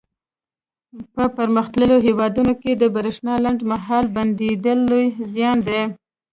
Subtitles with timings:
[1.13, 5.81] په پرمختللو هېوادونو کې د برېښنا لنډ مهاله بندېدل لوی زیان دی.